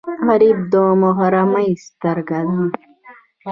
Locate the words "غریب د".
0.25-0.73